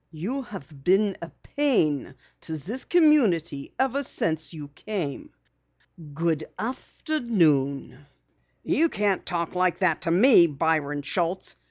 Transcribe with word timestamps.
You've 0.09 0.73
been 0.83 1.15
a 1.21 1.29
pain 1.55 2.15
to 2.41 2.57
this 2.57 2.85
community 2.85 3.75
ever 3.77 4.01
since 4.01 4.51
you 4.51 4.69
came. 4.69 5.29
Good 6.15 6.43
afternoon!" 6.57 8.07
"You 8.63 8.89
can't 8.89 9.23
talk 9.27 9.53
like 9.53 9.77
that 9.77 10.01
to 10.01 10.09
me, 10.09 10.47
Byron 10.47 11.03
Schultz!" 11.03 11.55